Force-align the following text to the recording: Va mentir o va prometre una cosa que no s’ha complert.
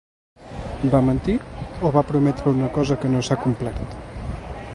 Va 0.95 1.01
mentir 1.09 1.35
o 1.89 1.93
va 1.99 2.05
prometre 2.13 2.49
una 2.57 2.71
cosa 2.79 2.99
que 3.05 3.13
no 3.15 3.23
s’ha 3.29 3.39
complert. 3.45 3.99